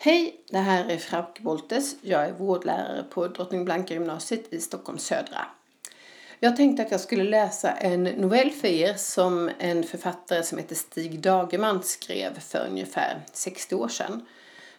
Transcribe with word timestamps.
Hej, 0.00 0.40
det 0.50 0.58
här 0.58 0.84
är 0.88 0.96
Frauke 0.96 1.42
Boltes. 1.42 1.96
Jag 2.00 2.24
är 2.24 2.32
vårdlärare 2.32 3.02
på 3.02 3.28
Drottning 3.28 3.64
Blanka 3.64 3.94
gymnasiet 3.94 4.52
i 4.52 4.60
Stockholm 4.60 4.98
södra. 4.98 5.46
Jag 6.40 6.56
tänkte 6.56 6.82
att 6.82 6.90
jag 6.90 7.00
skulle 7.00 7.24
läsa 7.24 7.70
en 7.70 8.04
novell 8.04 8.50
för 8.50 8.68
er 8.68 8.94
som 8.94 9.50
en 9.58 9.84
författare 9.84 10.42
som 10.42 10.58
heter 10.58 10.74
Stig 10.74 11.20
Dagerman 11.20 11.82
skrev 11.82 12.40
för 12.40 12.66
ungefär 12.70 13.20
60 13.32 13.74
år 13.74 13.88
sedan. 13.88 14.26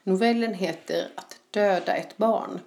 Novellen 0.03 0.53
heter 0.53 1.07
Att 1.15 1.37
döda 1.51 1.95
ett 1.95 2.17
barn. 2.17 2.59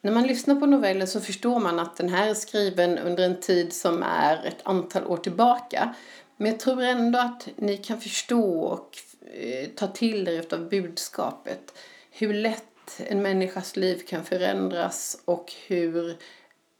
När 0.00 0.12
man 0.12 0.26
lyssnar 0.26 0.54
på 0.54 0.66
novellen 0.66 1.08
så 1.08 1.20
förstår 1.20 1.60
man 1.60 1.78
att 1.78 1.96
den 1.96 2.08
här 2.08 2.28
är 2.28 2.34
skriven 2.34 2.98
under 2.98 3.24
en 3.24 3.40
tid 3.40 3.72
som 3.72 4.02
är 4.02 4.46
ett 4.46 4.60
antal 4.62 5.04
år 5.06 5.16
tillbaka. 5.16 5.94
Men 6.36 6.50
jag 6.50 6.60
tror 6.60 6.82
ändå 6.82 7.18
att 7.18 7.48
ni 7.56 7.76
kan 7.76 8.00
förstå 8.00 8.60
och 8.60 8.98
Eh, 9.32 9.68
ta 9.68 9.86
till 9.86 10.28
er 10.28 10.54
av 10.54 10.68
budskapet. 10.68 11.78
Hur 12.10 12.34
lätt 12.34 13.00
en 13.06 13.22
människas 13.22 13.76
liv 13.76 14.02
kan 14.08 14.24
förändras 14.24 15.22
och 15.24 15.52
hur 15.66 16.16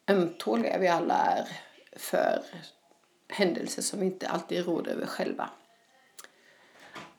ömtåliga 0.09 0.79
vi 0.79 0.89
alla 0.89 1.15
är 1.15 1.49
för 1.97 2.43
händelser 3.29 3.83
som 3.83 4.01
vi 4.01 4.07
inte 4.07 4.29
alltid 4.29 4.67
råder 4.67 4.93
över 4.93 5.07
själva. 5.07 5.51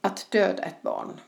Att 0.02 0.28
döda 0.32 0.64
ett 0.64 0.82
barn. 0.82 1.20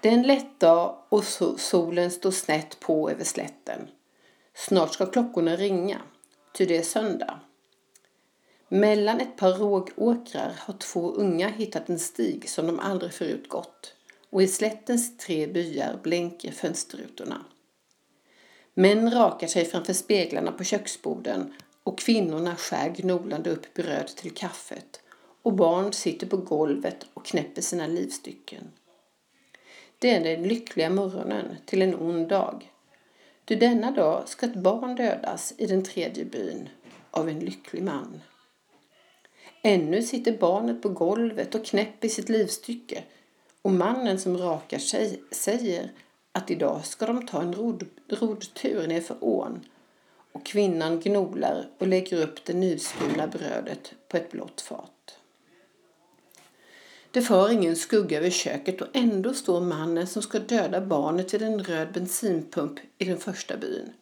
Det 0.00 0.08
är 0.08 0.12
en 0.12 0.22
lätt 0.22 0.60
dag 0.60 1.02
och 1.08 1.24
solen 1.58 2.10
står 2.10 2.30
snett 2.30 2.80
på 2.80 3.10
över 3.10 3.24
slätten. 3.24 3.88
Snart 4.54 4.94
ska 4.94 5.06
klockorna 5.06 5.56
ringa, 5.56 6.00
ty 6.52 6.64
det 6.64 6.76
är 6.76 6.82
söndag. 6.82 7.40
Mellan 8.68 9.20
ett 9.20 9.36
par 9.36 9.52
rågåkrar 9.52 10.52
har 10.58 10.74
två 10.74 11.10
unga 11.10 11.48
hittat 11.48 11.88
en 11.88 11.98
stig 11.98 12.48
som 12.48 12.66
de 12.66 12.80
aldrig 12.80 13.12
förut 13.12 13.48
gått 13.48 13.94
och 14.30 14.42
i 14.42 14.48
slättens 14.48 15.16
tre 15.16 15.46
byar 15.46 15.98
blänker 16.02 16.52
fönsterrutorna. 16.52 17.44
Män 18.74 19.10
rakar 19.10 19.46
sig 19.46 19.64
framför 19.64 19.92
speglarna 19.92 20.52
på 20.52 20.64
köksborden 20.64 21.54
och 21.82 21.98
kvinnorna 21.98 22.56
skär 22.56 22.88
gnolande 22.88 23.50
upp 23.50 23.74
bröd 23.74 24.06
till 24.06 24.34
kaffet 24.34 25.00
och 25.42 25.52
barn 25.52 25.92
sitter 25.92 26.26
på 26.26 26.36
golvet 26.36 27.06
och 27.14 27.26
knäpper 27.26 27.62
sina 27.62 27.86
livstycken. 27.86 28.72
Det 29.98 30.10
är 30.10 30.24
den 30.24 30.48
lyckliga 30.48 30.90
morgonen 30.90 31.56
till 31.64 31.82
en 31.82 31.94
ond 31.94 32.28
dag. 32.28 32.72
Du 33.44 33.56
denna 33.56 33.90
dag 33.90 34.28
ska 34.28 34.46
ett 34.46 34.54
barn 34.54 34.94
dödas 34.94 35.54
i 35.58 35.66
den 35.66 35.84
tredje 35.84 36.24
byn 36.24 36.68
av 37.10 37.28
en 37.28 37.38
lycklig 37.38 37.82
man. 37.82 38.20
Ännu 39.66 40.02
sitter 40.02 40.38
barnet 40.38 40.82
på 40.82 40.88
golvet 40.88 41.54
och 41.54 41.64
knäpper 41.64 42.08
sitt 42.08 42.28
livstycke 42.28 43.04
och 43.62 43.70
mannen 43.70 44.18
som 44.18 44.38
rakar 44.38 44.78
sig 44.78 45.22
säger 45.30 45.92
att 46.32 46.50
idag 46.50 46.86
ska 46.86 47.06
de 47.06 47.26
ta 47.26 47.42
en 47.42 47.54
rod, 47.54 47.86
rodtur 48.08 48.86
nerför 48.86 49.16
ån 49.20 49.60
och 50.32 50.46
kvinnan 50.46 51.00
gnolar 51.00 51.68
och 51.78 51.86
lägger 51.86 52.22
upp 52.22 52.44
det 52.44 52.52
nyskurna 52.52 53.26
brödet 53.26 53.92
på 54.08 54.16
ett 54.16 54.30
blått 54.30 54.60
fat. 54.60 55.18
Det 57.10 57.22
far 57.22 57.50
ingen 57.50 57.76
skugga 57.76 58.18
över 58.18 58.30
köket 58.30 58.80
och 58.80 58.88
ändå 58.92 59.34
står 59.34 59.60
mannen 59.60 60.06
som 60.06 60.22
ska 60.22 60.38
döda 60.38 60.80
barnet 60.80 61.34
vid 61.34 61.42
en 61.42 61.64
röd 61.64 61.92
bensinpump 61.92 62.80
i 62.98 63.04
den 63.04 63.18
första 63.18 63.56
byn. 63.56 63.92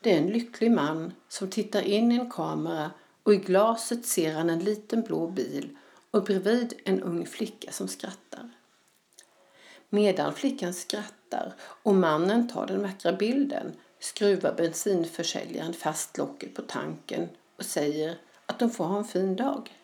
Det 0.00 0.12
är 0.12 0.18
en 0.18 0.30
lycklig 0.30 0.70
man 0.70 1.12
som 1.28 1.50
tittar 1.50 1.82
in 1.82 2.12
i 2.12 2.14
en 2.14 2.30
kamera 2.30 2.90
och 3.22 3.34
i 3.34 3.36
glaset 3.36 4.06
ser 4.06 4.32
han 4.32 4.50
en 4.50 4.58
liten 4.58 5.02
blå 5.02 5.26
bil 5.26 5.76
och 6.10 6.24
bredvid 6.24 6.74
en 6.84 7.02
ung 7.02 7.26
flicka 7.26 7.72
som 7.72 7.88
skrattar. 7.88 8.50
Medan 9.88 10.34
flickan 10.34 10.74
skrattar 10.74 11.54
och 11.60 11.94
mannen 11.94 12.48
tar 12.48 12.66
den 12.66 12.82
vackra 12.82 13.12
bilden 13.12 13.72
skruvar 13.98 14.54
bensinförsäljaren 14.54 15.72
fast 15.72 16.18
locket 16.18 16.54
på 16.54 16.62
tanken 16.62 17.28
och 17.56 17.64
säger 17.64 18.18
att 18.46 18.58
de 18.58 18.70
får 18.70 18.84
ha 18.84 18.98
en 18.98 19.04
fin 19.04 19.36
dag. 19.36 19.78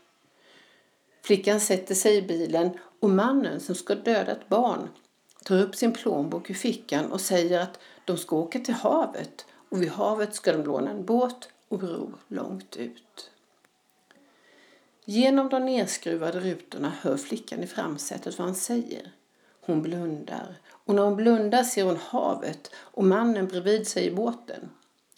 Flickan 1.23 1.61
sätter 1.61 1.95
sig 1.95 2.17
i 2.17 2.23
bilen 2.23 2.71
och 3.01 3.11
mannen 3.11 3.61
som 3.61 3.75
ska 3.75 3.95
döda 3.95 4.33
ett 4.33 4.49
barn 4.49 4.89
tar 5.45 5.63
upp 5.63 5.77
sin 5.77 5.93
plånbok 5.93 6.51
ur 6.51 6.55
fickan 6.55 7.13
och 7.13 7.21
säger 7.21 7.61
att 7.61 7.81
de 8.05 8.17
ska 8.17 8.37
åka 8.37 8.59
till 8.59 8.75
havet 8.75 9.47
och 9.69 9.83
vid 9.83 9.91
havet 9.91 10.35
ska 10.35 10.53
de 10.53 10.65
låna 10.65 10.91
en 10.91 11.05
båt 11.05 11.49
och 11.69 11.83
ro 11.83 12.13
långt 12.29 12.77
ut. 12.77 13.31
Genom 15.05 15.49
de 15.49 15.65
nedskruvade 15.65 16.41
rutorna 16.41 16.93
hör 17.01 17.17
flickan 17.17 17.63
i 17.63 17.67
framsätet 17.67 18.39
vad 18.39 18.47
han 18.47 18.55
säger. 18.55 19.13
Hon 19.61 19.83
blundar 19.83 20.57
och 20.69 20.95
när 20.95 21.03
hon 21.03 21.17
blundar 21.17 21.63
ser 21.63 21.85
hon 21.85 21.97
havet 21.97 22.71
och 22.75 23.05
mannen 23.05 23.47
bredvid 23.47 23.89
sig 23.89 24.07
i 24.07 24.11
båten. 24.11 24.71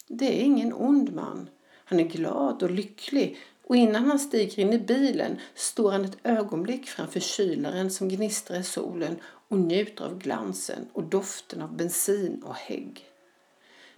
Det 0.07 0.41
är 0.41 0.43
ingen 0.43 0.73
ond 0.73 1.13
man. 1.13 1.49
Han 1.85 1.99
är 1.99 2.03
glad 2.03 2.63
och 2.63 2.71
lycklig 2.71 3.37
och 3.63 3.75
innan 3.75 4.05
han 4.05 4.19
stiger 4.19 4.59
in 4.59 4.73
i 4.73 4.79
bilen 4.79 5.39
står 5.55 5.91
han 5.91 6.05
ett 6.05 6.17
ögonblick 6.23 6.87
framför 6.87 7.19
kylaren 7.19 7.91
som 7.91 8.09
gnistrar 8.09 8.59
i 8.59 8.63
solen 8.63 9.19
och 9.23 9.57
njuter 9.57 10.05
av 10.05 10.17
glansen 10.17 10.87
och 10.93 11.03
doften 11.03 11.61
av 11.61 11.77
bensin 11.77 12.43
och 12.45 12.55
hägg. 12.55 13.05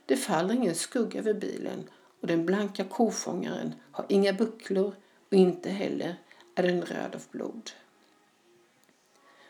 Det 0.06 0.18
faller 0.18 0.54
ingen 0.54 0.76
skugga 0.76 1.20
över 1.20 1.34
bilen 1.34 1.90
och 2.24 2.30
den 2.30 2.46
blanka 2.46 2.84
kofångaren 2.84 3.74
har 3.92 4.06
inga 4.10 4.34
bucklor 4.34 4.96
och 5.30 5.38
inte 5.38 5.70
heller 5.70 6.16
är 6.56 6.64
den 6.64 6.82
röd 6.82 7.16
av 7.16 7.22
blod. 7.32 7.72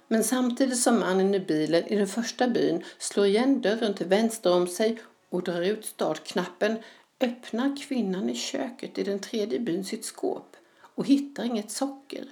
Men 0.08 0.24
samtidigt 0.24 0.80
som 0.80 1.00
mannen 1.00 1.36
i 1.36 1.40
bilen 1.40 1.88
i 1.88 1.96
den 1.96 2.08
första 2.08 2.48
byn 2.48 2.84
slår 2.98 3.26
igen 3.26 3.62
dörren 3.62 3.94
till 3.94 4.08
vänster 4.08 4.54
om 4.54 4.68
sig 4.68 5.00
och 5.30 5.44
drar 5.44 5.62
ut 5.62 5.86
startknappen 5.86 6.78
öppnar 7.20 7.78
kvinnan 7.82 8.30
i 8.30 8.36
köket 8.36 8.98
i 8.98 9.04
den 9.04 9.20
tredje 9.20 9.60
byn 9.60 9.84
sitt 9.84 10.06
skåp 10.06 10.56
och 10.96 11.06
hittar 11.06 11.44
inget 11.44 11.72
socker. 11.72 12.26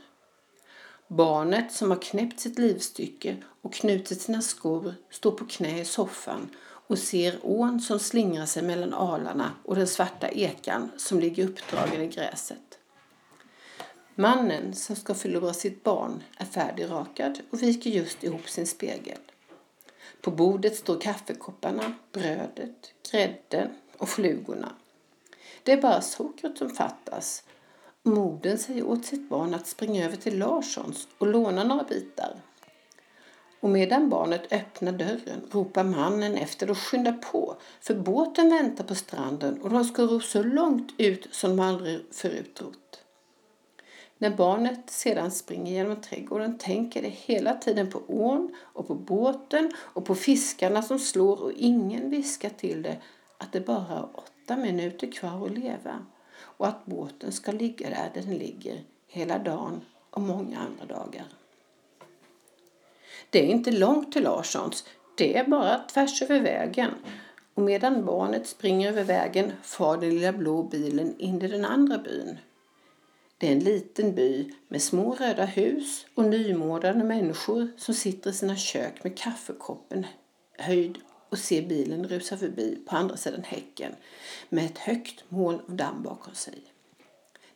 Barnet 1.13 1.71
som 1.71 1.91
har 1.91 1.97
knäppt 1.97 2.39
sitt 2.39 2.59
livstycke 2.59 3.37
och 3.61 3.73
knutit 3.73 4.21
sina 4.21 4.41
skor 4.41 4.93
står 5.09 5.31
på 5.31 5.45
knä 5.45 5.81
i 5.81 5.85
soffan 5.85 6.49
och 6.87 6.99
ser 6.99 7.39
ån 7.41 7.79
som 7.79 7.99
slingrar 7.99 8.45
sig 8.45 8.63
mellan 8.63 8.93
alarna 8.93 9.51
och 9.63 9.75
den 9.75 9.87
svarta 9.87 10.29
ekan 10.29 10.91
som 10.97 11.19
ligger 11.19 11.45
uppdragen 11.47 12.01
i 12.01 12.07
gräset. 12.07 12.79
Mannen 14.15 14.73
som 14.75 14.95
ska 14.95 15.13
förlora 15.13 15.53
sitt 15.53 15.83
barn 15.83 16.23
är 16.37 16.45
färdigrakad 16.45 17.39
och 17.49 17.63
viker 17.63 17.89
just 17.89 18.23
ihop 18.23 18.49
sin 18.49 18.67
spegel. 18.67 19.19
På 20.21 20.31
bordet 20.31 20.75
står 20.75 21.01
kaffekopparna, 21.01 21.93
brödet, 22.11 22.93
grädden 23.11 23.69
och 23.97 24.09
flugorna. 24.09 24.71
Det 25.63 25.71
är 25.71 25.81
bara 25.81 26.01
sockret 26.01 26.57
som 26.57 26.69
fattas. 26.69 27.43
Modern 28.03 28.57
säger 28.57 28.87
åt 28.87 29.05
sitt 29.05 29.29
barn 29.29 29.53
att 29.53 29.67
springa 29.67 30.05
över 30.05 30.17
till 30.17 30.39
Larssons 30.39 31.07
och 31.17 31.27
låna 31.27 31.63
några 31.63 31.83
bitar. 31.83 32.41
Och 33.59 33.69
medan 33.69 34.09
barnet 34.09 34.53
öppnar 34.53 34.91
dörren 34.91 35.41
ropar 35.51 35.83
mannen 35.83 36.35
efter 36.35 36.71
och 36.71 36.77
skyndar 36.77 37.13
på 37.31 37.55
för 37.81 37.95
båten 37.95 38.49
väntar 38.49 38.83
på 38.83 38.95
stranden 38.95 39.61
och 39.61 39.69
de 39.69 39.83
ska 39.83 40.03
ro 40.03 40.19
så 40.19 40.43
långt 40.43 40.91
ut 40.97 41.27
som 41.31 41.55
de 41.55 41.63
aldrig 41.63 42.05
förut 42.11 42.55
trott. 42.55 43.03
När 44.17 44.29
barnet 44.29 44.89
sedan 44.89 45.31
springer 45.31 45.71
genom 45.71 46.01
trädgården 46.01 46.57
tänker 46.57 47.01
det 47.01 47.09
hela 47.09 47.53
tiden 47.53 47.91
på 47.91 48.01
ån 48.07 48.55
och 48.61 48.87
på 48.87 48.95
båten 48.95 49.71
och 49.77 50.05
på 50.05 50.15
fiskarna 50.15 50.81
som 50.81 50.99
slår 50.99 51.41
och 51.41 51.51
ingen 51.51 52.09
viskar 52.09 52.49
till 52.49 52.81
det 52.81 52.97
att 53.37 53.51
det 53.51 53.61
bara 53.61 53.79
har 53.79 54.09
åtta 54.13 54.57
minuter 54.57 55.11
kvar 55.11 55.45
att 55.45 55.57
leva 55.57 56.05
och 56.43 56.67
att 56.67 56.85
båten 56.85 57.31
ska 57.31 57.51
ligga 57.51 57.89
där 57.89 58.11
den 58.13 58.37
ligger 58.37 58.83
hela 59.07 59.39
dagen 59.39 59.81
och 60.09 60.21
många 60.21 60.59
andra 60.59 60.95
dagar. 60.95 61.25
Det 63.29 63.39
är 63.39 63.47
inte 63.47 63.71
långt 63.71 64.11
till 64.11 64.23
Larssons, 64.23 64.85
det 65.17 65.37
är 65.37 65.47
bara 65.47 65.79
tvärs 65.79 66.21
över 66.21 66.39
vägen. 66.39 66.91
Och 67.53 67.63
medan 67.63 68.05
barnet 68.05 68.47
springer 68.47 68.89
över 68.89 69.03
vägen 69.03 69.51
far 69.63 69.97
den 69.97 70.09
lilla 70.09 70.33
blå 70.33 70.63
bilen 70.63 71.15
in 71.17 71.41
i 71.41 71.47
den 71.47 71.65
andra 71.65 71.97
byn. 71.97 72.37
Det 73.37 73.47
är 73.47 73.51
en 73.51 73.59
liten 73.59 74.15
by 74.15 74.53
med 74.67 74.81
små 74.81 75.15
röda 75.15 75.45
hus 75.45 76.05
och 76.15 76.25
nymålade 76.25 77.03
människor 77.03 77.67
som 77.77 77.93
sitter 77.93 78.29
i 78.29 78.33
sina 78.33 78.55
kök 78.55 79.03
med 79.03 79.17
kaffekoppen 79.17 80.05
höjd 80.57 80.97
och 81.31 81.37
ser 81.37 81.61
bilen 81.61 82.07
rusa 82.07 82.37
förbi 82.37 82.79
på 82.85 82.95
andra 82.95 83.17
sidan 83.17 83.43
häcken 83.43 83.95
med 84.49 84.65
ett 84.65 84.77
högt 84.77 85.23
moln 85.29 85.59
av 85.59 85.75
damm 85.75 86.03
bakom 86.03 86.33
sig. 86.33 86.61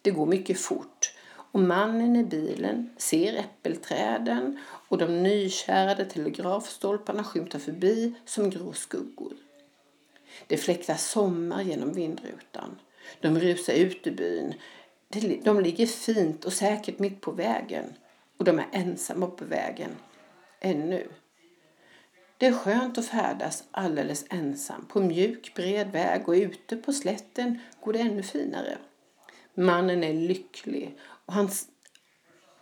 Det 0.02 0.12
går 0.12 0.26
mycket 0.26 0.60
fort 0.60 1.14
och 1.52 1.60
mannen 1.60 2.16
i 2.16 2.24
bilen 2.24 2.90
ser 2.98 3.34
äppelträden 3.34 4.60
och 4.88 4.98
de 4.98 5.24
nykärade 5.24 6.06
telegrafstolparna 6.06 7.24
skymtar 7.24 7.60
förbi 7.60 8.14
som 8.26 8.50
grå 8.50 8.74
skuggor. 8.74 9.34
Det 10.48 10.58
fläktar 10.58 10.96
sommar 10.96 11.62
genom 11.62 11.94
vindrutan. 11.94 12.80
De 13.22 13.40
rusar 13.40 13.74
ut 13.74 14.08
ur 14.08 14.12
byn. 14.12 14.54
De 15.44 15.62
ligger 15.62 15.86
fint 15.86 16.46
och 16.46 16.54
säkert 16.54 17.00
mitt 17.00 17.22
på 17.22 17.32
vägen 17.32 17.94
och 18.38 18.46
de 18.46 18.60
är 18.60 18.68
ensamma 18.72 19.28
på 19.28 19.46
vägen. 19.46 19.92
Ännu. 20.60 21.08
Det 22.38 22.46
är 22.46 22.54
skönt 22.54 22.98
att 22.98 23.06
färdas 23.06 23.64
alldeles 23.72 24.26
ensam 24.30 24.86
på 24.86 25.00
mjuk 25.00 25.54
bred 25.56 25.92
väg 25.92 26.30
och 26.30 26.34
ute 26.34 26.78
på 26.78 26.94
slätten 26.94 27.60
går 27.84 27.94
det 27.94 28.00
ännu 28.00 28.24
finare. 28.24 28.78
Mannen 29.54 30.04
är 30.04 30.14
lycklig 30.14 30.98
och, 31.26 31.34
han, 31.34 31.50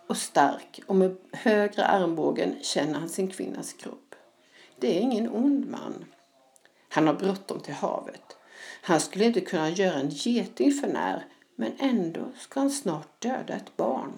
och 0.08 0.18
stark 0.18 0.82
och 0.88 0.96
med 0.96 1.18
högra 1.32 1.86
armbågen 1.86 2.56
känner 2.62 3.00
han 3.00 3.10
sin 3.10 3.28
kvinnas 3.28 3.74
kropp. 3.74 4.16
Det 4.80 4.98
är 4.98 5.02
ingen 5.02 5.30
ond 5.30 5.70
man. 5.70 6.06
Han 6.90 7.08
har 7.08 7.14
bråttom 7.14 7.60
till 7.60 7.74
havet. 7.74 8.38
Han 8.82 9.00
skulle 9.00 9.26
inte 9.26 9.42
kunna 9.42 9.70
göra 9.70 10.00
en 10.00 10.10
geting 10.10 10.72
för 10.72 10.88
när 10.88 11.26
men 11.56 11.72
ändå 11.80 12.32
ska 12.38 12.60
han 12.60 12.70
snart 12.70 13.22
döda 13.22 13.54
ett 13.54 13.78
barn. 13.78 14.14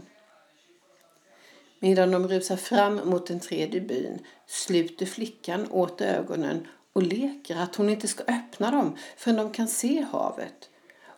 Medan 1.85 2.11
de 2.11 2.27
rusar 2.27 2.55
fram 2.55 3.01
mot 3.09 3.27
den 3.27 3.39
tredje 3.39 3.81
byn 3.81 4.19
sluter 4.47 5.05
flickan 5.05 5.71
åt 5.71 6.01
ögonen 6.01 6.67
och 6.93 7.03
leker 7.03 7.55
att 7.55 7.75
hon 7.75 7.89
inte 7.89 8.07
ska 8.07 8.23
öppna 8.23 8.71
dem 8.71 8.97
förrän 9.17 9.37
de 9.37 9.51
kan 9.51 9.67
se 9.67 10.05
havet. 10.11 10.69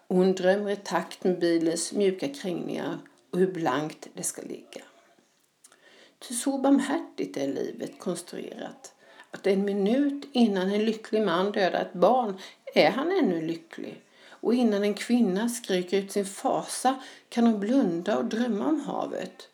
Och 0.08 0.16
hon 0.16 0.36
drömmer 0.36 0.72
i 0.72 0.76
takt 0.76 1.24
med 1.24 1.40
bilens 1.40 1.94
mjuka 1.94 2.28
krängningar 2.28 2.98
och 3.32 3.40
hur 3.40 3.52
blankt 3.52 4.08
det 4.14 4.24
ska 4.24 4.42
ligga. 4.42 4.82
Ty 6.20 6.34
så 6.34 6.58
barmhärtigt 6.58 7.38
är 7.38 7.48
livet 7.48 8.00
konstruerat 8.00 8.94
att 9.32 9.48
en 9.48 9.66
minut 9.66 10.30
innan 10.32 10.72
en 10.72 10.86
lycklig 10.86 11.26
man 11.26 11.52
dödar 11.52 11.82
ett 11.82 11.94
barn 11.94 12.38
är 12.74 12.92
han 12.92 13.12
ännu 13.12 13.42
lycklig. 13.42 14.02
Och 14.30 14.54
innan 14.54 14.84
en 14.84 14.94
kvinna 14.94 15.50
skriker 15.50 15.98
ut 15.98 16.12
sin 16.12 16.26
fasa 16.26 16.96
kan 17.30 17.48
hon 17.48 17.60
blunda 17.60 18.18
och 18.18 18.26
drömma 18.26 18.68
om 18.68 18.80
havet. 18.80 19.50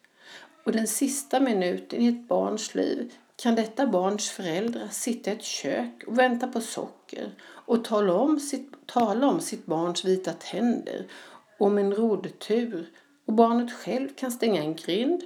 Och 0.64 0.72
den 0.72 0.88
sista 0.88 1.40
minuten 1.40 2.02
i 2.02 2.08
ett 2.08 2.28
barns 2.28 2.76
liv 2.76 3.14
kan 3.36 3.56
detta 3.56 3.88
barns 3.88 4.30
föräldrar 4.30 4.88
sitta 4.88 5.32
i 5.32 5.34
ett 5.34 5.44
kök 5.44 6.04
och 6.08 6.20
vänta 6.20 6.48
på 6.48 6.62
socker 6.62 7.32
och 7.44 7.84
tala 7.84 8.14
om 8.14 8.40
sitt, 8.40 8.72
tala 8.86 9.28
om 9.28 9.42
sitt 9.42 9.66
barns 9.66 10.06
vita 10.06 10.34
tänder, 10.34 11.08
om 11.60 11.78
en 11.78 11.94
roddtur 11.94 12.90
och 13.26 13.34
barnet 13.34 13.74
själv 13.74 14.10
kan 14.16 14.32
stänga 14.32 14.64
en 14.64 14.76
grind 14.76 15.24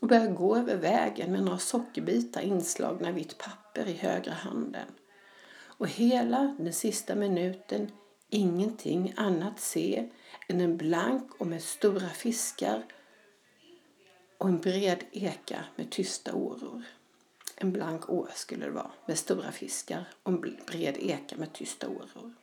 och 0.00 0.08
börja 0.08 0.26
gå 0.26 0.56
över 0.56 0.76
vägen 0.76 1.32
med 1.32 1.42
några 1.42 1.58
sockerbitar 1.58 2.40
inslagna 2.40 3.08
i 3.08 3.12
vitt 3.12 3.38
papper 3.38 3.88
i 3.88 3.92
högra 3.92 4.32
handen. 4.32 4.86
Och 5.78 5.88
hela 5.88 6.56
den 6.58 6.72
sista 6.72 7.14
minuten 7.14 7.90
ingenting 8.30 9.14
annat 9.16 9.60
se 9.60 10.08
än 10.48 10.60
en 10.60 10.76
blank 10.76 11.30
och 11.38 11.46
med 11.46 11.62
stora 11.62 12.08
fiskar 12.08 12.82
och 14.38 14.48
en 14.48 14.60
bred 14.60 15.04
eka 15.12 15.64
med 15.76 15.90
tysta 15.90 16.34
åror. 16.34 16.82
En 17.56 17.72
blank 17.72 18.10
å 18.10 18.28
skulle 18.34 18.64
det 18.64 18.70
vara 18.70 18.90
med 19.06 19.18
stora 19.18 19.52
fiskar 19.52 20.04
och 20.22 20.32
en 20.32 20.40
bred 20.66 20.96
eka 21.00 21.36
med 21.36 21.52
tysta 21.52 21.88
åror. 21.88 22.34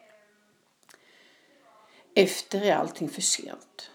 Efter 2.15 2.61
är 2.61 2.75
allting 2.75 3.09
för 3.09 3.21
sent. 3.21 3.91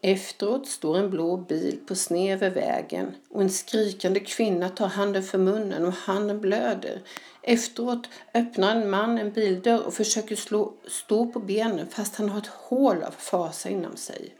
Efteråt 0.00 0.68
står 0.68 0.98
en 0.98 1.10
blå 1.10 1.36
bil 1.36 1.78
på 1.86 1.94
sned 1.94 2.32
över 2.32 2.50
vägen 2.50 3.14
och 3.30 3.42
en 3.42 3.50
skrikande 3.50 4.20
kvinna 4.20 4.68
tar 4.68 4.88
handen 4.88 5.22
för 5.22 5.38
munnen 5.38 5.84
och 5.84 5.92
handen 5.92 6.40
blöder. 6.40 7.02
Efteråt 7.42 8.08
öppnar 8.34 8.76
en 8.76 8.90
man 8.90 9.18
en 9.18 9.32
bildörr 9.32 9.86
och 9.86 9.94
försöker 9.94 10.36
slå, 10.36 10.74
stå 10.86 11.32
på 11.32 11.38
benen 11.38 11.86
fast 11.90 12.16
han 12.16 12.28
har 12.28 12.38
ett 12.38 12.46
hål 12.46 13.02
av 13.02 13.10
fasa 13.10 13.68
inom 13.68 13.96
sig. 13.96 14.34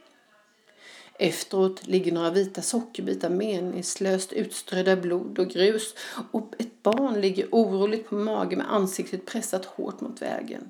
Efteråt 1.19 1.87
ligger 1.87 2.11
några 2.11 2.29
vita 2.29 2.61
sockerbitar 2.61 3.29
meningslöst 3.29 4.33
utströdda 4.33 4.95
blod 4.95 5.39
och 5.39 5.47
grus 5.47 5.95
och 6.31 6.53
ett 6.59 6.83
barn 6.83 7.21
ligger 7.21 7.47
oroligt 7.51 8.09
på 8.09 8.15
mage 8.15 8.55
med 8.55 8.73
ansiktet 8.73 9.25
pressat 9.25 9.65
hårt 9.65 10.01
mot 10.01 10.21
vägen. 10.21 10.69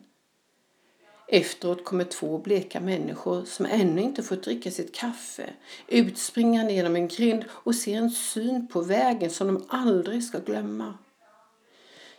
Efteråt 1.27 1.85
kommer 1.85 2.03
två 2.03 2.37
bleka 2.37 2.79
människor 2.79 3.45
som 3.45 3.65
ännu 3.65 4.01
inte 4.01 4.23
fått 4.23 4.43
dricka 4.43 4.71
sitt 4.71 4.95
kaffe 4.95 5.49
utspringande 5.87 6.73
genom 6.73 6.95
en 6.95 7.07
grind 7.07 7.45
och 7.49 7.75
ser 7.75 7.97
en 7.97 8.11
syn 8.11 8.67
på 8.67 8.81
vägen 8.81 9.29
som 9.29 9.47
de 9.47 9.65
aldrig 9.69 10.23
ska 10.23 10.39
glömma. 10.39 10.97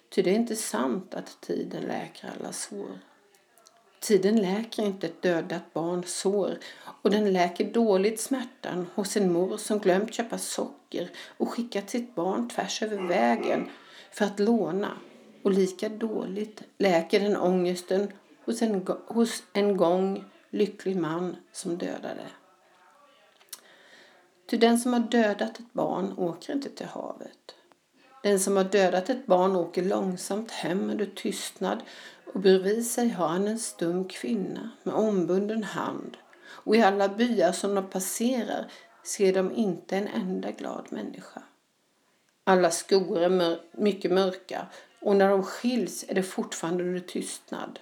Ty 0.08 0.22
det 0.22 0.30
är 0.30 0.34
inte 0.34 0.56
sant 0.56 1.14
att 1.14 1.40
tiden 1.40 1.82
läker 1.82 2.30
alla 2.38 2.52
sår. 2.52 2.98
Tiden 4.06 4.36
läker 4.36 4.82
inte 4.82 5.06
ett 5.06 5.22
dödat 5.22 5.72
barns 5.74 6.14
sår 6.14 6.58
och 7.02 7.10
den 7.10 7.32
läker 7.32 7.72
dåligt 7.72 8.20
smärtan 8.20 8.86
hos 8.94 9.16
en 9.16 9.32
mor 9.32 9.56
som 9.56 9.78
glömt 9.78 10.14
köpa 10.14 10.38
socker 10.38 11.10
och 11.36 11.48
skickat 11.48 11.90
sitt 11.90 12.14
barn 12.14 12.48
tvärs 12.48 12.82
över 12.82 13.08
vägen 13.08 13.68
för 14.10 14.24
att 14.24 14.38
låna. 14.38 14.92
Och 15.42 15.50
lika 15.50 15.88
dåligt 15.88 16.62
läker 16.78 17.20
den 17.20 17.36
ångesten 17.36 18.12
hos 18.44 18.62
en, 18.62 18.86
hos 19.06 19.42
en 19.52 19.76
gång 19.76 20.24
lycklig 20.50 20.96
man 20.96 21.36
som 21.52 21.78
dödade. 21.78 22.26
Ty 24.50 24.56
den 24.56 24.78
som 24.78 24.92
har 24.92 25.00
dödat 25.00 25.58
ett 25.58 25.72
barn 25.72 26.18
åker 26.18 26.52
inte 26.52 26.70
till 26.70 26.86
havet. 26.86 27.54
Den 28.22 28.40
som 28.40 28.56
har 28.56 28.64
dödat 28.64 29.10
ett 29.10 29.26
barn 29.26 29.56
åker 29.56 29.82
långsamt 29.82 30.50
hem 30.50 30.90
under 30.90 31.06
tystnad 31.06 31.82
och 32.36 32.42
bredvid 32.42 32.86
sig 32.86 33.08
har 33.08 33.28
han 33.28 33.48
en 33.48 33.58
stum 33.58 34.04
kvinna 34.04 34.70
med 34.82 34.94
ombunden 34.94 35.62
hand 35.64 36.16
och 36.48 36.76
i 36.76 36.82
alla 36.82 37.08
byar 37.08 37.52
som 37.52 37.74
de 37.74 37.86
passerar 37.86 38.72
ser 39.04 39.32
de 39.32 39.52
inte 39.52 39.96
en 39.96 40.08
enda 40.08 40.50
glad 40.50 40.86
människa. 40.90 41.42
Alla 42.44 42.70
skogar 42.70 43.20
är 43.20 43.28
mör 43.28 43.60
mycket 43.72 44.12
mörka 44.12 44.66
och 45.00 45.16
när 45.16 45.30
de 45.30 45.42
skiljs 45.42 46.04
är 46.08 46.14
det 46.14 46.22
fortfarande 46.22 46.84
under 46.84 47.00
tystnad. 47.00 47.78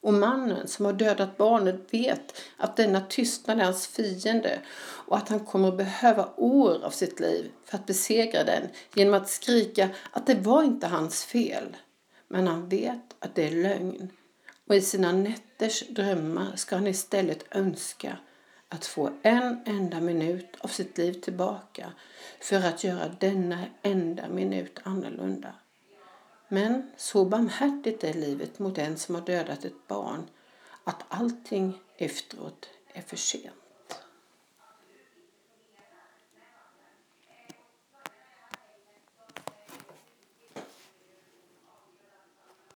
Och 0.00 0.14
mannen 0.14 0.68
som 0.68 0.84
har 0.84 0.92
dödat 0.92 1.36
barnet 1.36 1.94
vet 1.94 2.40
att 2.56 2.76
denna 2.76 3.00
tystnad 3.00 3.60
är 3.60 3.64
hans 3.64 3.86
fiende 3.86 4.60
och 5.06 5.16
att 5.16 5.28
han 5.28 5.40
kommer 5.40 5.68
att 5.68 5.76
behöva 5.76 6.28
år 6.36 6.84
av 6.84 6.90
sitt 6.90 7.20
liv 7.20 7.50
för 7.64 7.78
att 7.78 7.86
besegra 7.86 8.44
den 8.44 8.68
genom 8.94 9.14
att 9.14 9.28
skrika 9.28 9.88
att 10.10 10.26
det 10.26 10.34
var 10.34 10.62
inte 10.62 10.86
hans 10.86 11.24
fel. 11.24 11.76
Men 12.32 12.46
han 12.46 12.68
vet 12.68 13.16
att 13.18 13.34
det 13.34 13.48
är 13.48 13.62
lögn 13.62 14.10
och 14.66 14.74
i 14.74 14.80
sina 14.80 15.12
nätters 15.12 15.88
drömmar 15.88 16.56
ska 16.56 16.76
han 16.76 16.86
istället 16.86 17.56
önska 17.56 18.18
att 18.68 18.86
få 18.86 19.10
en 19.22 19.60
enda 19.66 20.00
minut 20.00 20.56
av 20.58 20.68
sitt 20.68 20.98
liv 20.98 21.12
tillbaka 21.12 21.92
för 22.40 22.56
att 22.56 22.84
göra 22.84 23.08
denna 23.20 23.64
enda 23.82 24.28
minut 24.28 24.78
annorlunda. 24.82 25.54
Men 26.48 26.90
så 26.96 27.24
barmhärtigt 27.24 28.04
är 28.04 28.14
livet 28.14 28.58
mot 28.58 28.78
en 28.78 28.98
som 28.98 29.14
har 29.14 29.22
dödat 29.22 29.64
ett 29.64 29.88
barn 29.88 30.22
att 30.84 31.04
allting 31.08 31.82
efteråt 31.96 32.68
är 32.92 33.02
för 33.02 33.16
sent. 33.16 33.59